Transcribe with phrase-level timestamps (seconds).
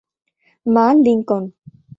[0.65, 1.43] মা, লিংকন।